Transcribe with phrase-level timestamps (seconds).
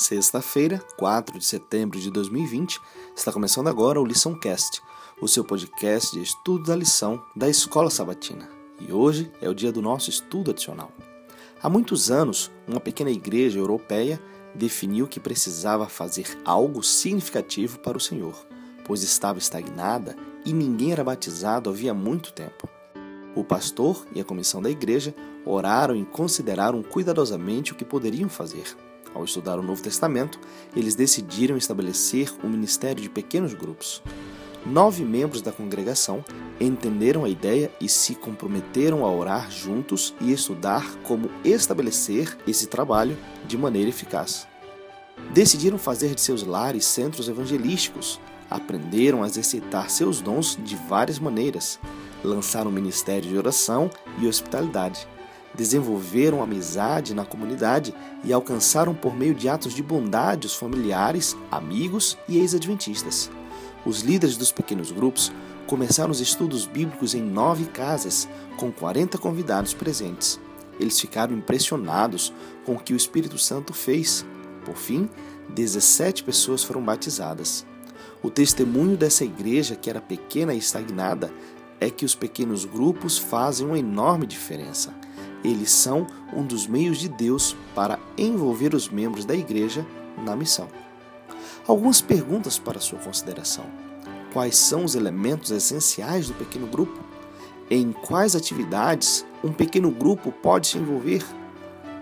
[0.00, 2.80] Sexta-feira, 4 de setembro de 2020,
[3.14, 4.80] está começando agora o Lição Cast,
[5.20, 8.48] o seu podcast de estudo da lição da Escola Sabatina.
[8.80, 10.90] E hoje é o dia do nosso estudo adicional.
[11.62, 14.18] Há muitos anos, uma pequena igreja europeia
[14.54, 18.34] definiu que precisava fazer algo significativo para o Senhor,
[18.86, 22.66] pois estava estagnada e ninguém era batizado havia muito tempo.
[23.36, 25.14] O pastor e a comissão da igreja
[25.44, 28.74] oraram e consideraram cuidadosamente o que poderiam fazer.
[29.14, 30.38] Ao estudar o Novo Testamento,
[30.74, 34.02] eles decidiram estabelecer um ministério de pequenos grupos.
[34.64, 36.22] Nove membros da congregação
[36.60, 43.16] entenderam a ideia e se comprometeram a orar juntos e estudar como estabelecer esse trabalho
[43.46, 44.46] de maneira eficaz.
[45.32, 51.80] Decidiram fazer de seus lares centros evangelísticos, aprenderam a exercitar seus dons de várias maneiras,
[52.22, 55.08] lançaram ministério de oração e hospitalidade
[55.54, 57.94] desenvolveram amizade na comunidade
[58.24, 63.30] e alcançaram por meio de atos de bondade os familiares, amigos e ex-adventistas.
[63.84, 65.32] Os líderes dos pequenos grupos
[65.66, 70.40] começaram os estudos bíblicos em nove casas, com 40 convidados presentes.
[70.78, 72.32] Eles ficaram impressionados
[72.64, 74.24] com o que o Espírito Santo fez.
[74.64, 75.08] Por fim,
[75.50, 77.66] 17 pessoas foram batizadas.
[78.22, 81.32] O testemunho dessa igreja, que era pequena e estagnada,
[81.80, 84.94] é que os pequenos grupos fazem uma enorme diferença.
[85.42, 89.86] Eles são um dos meios de Deus para envolver os membros da igreja
[90.18, 90.68] na missão.
[91.66, 93.64] Algumas perguntas para sua consideração.
[94.32, 96.98] Quais são os elementos essenciais do pequeno grupo?
[97.70, 101.24] Em quais atividades um pequeno grupo pode se envolver?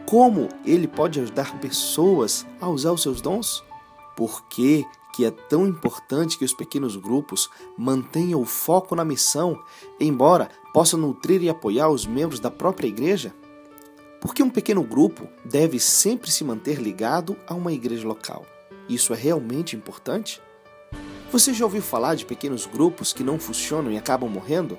[0.06, 3.62] Como ele pode ajudar pessoas a usar os seus dons?
[4.16, 4.86] Por que,
[5.18, 9.60] que é tão importante que os pequenos grupos mantenham o foco na missão,
[9.98, 13.34] embora possam nutrir e apoiar os membros da própria igreja?
[14.20, 18.46] Por que um pequeno grupo deve sempre se manter ligado a uma igreja local?
[18.88, 20.40] Isso é realmente importante?
[21.32, 24.78] Você já ouviu falar de pequenos grupos que não funcionam e acabam morrendo?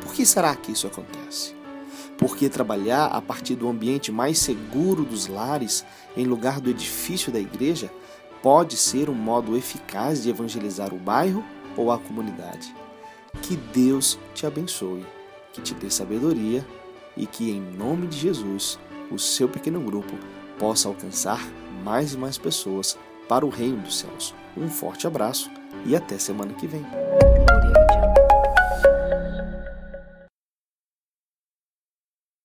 [0.00, 1.54] Por que será que isso acontece?
[2.18, 5.84] Porque trabalhar a partir do ambiente mais seguro dos lares,
[6.16, 7.88] em lugar do edifício da igreja,
[8.42, 11.44] pode ser um modo eficaz de evangelizar o bairro
[11.76, 12.74] ou a comunidade.
[13.42, 15.06] Que Deus te abençoe,
[15.52, 16.66] que te dê sabedoria
[17.16, 18.78] e que, em nome de Jesus,
[19.10, 20.14] o seu pequeno grupo
[20.58, 21.40] possa alcançar
[21.84, 24.34] mais e mais pessoas para o reino dos céus.
[24.56, 25.50] Um forte abraço
[25.84, 26.84] e até semana que vem.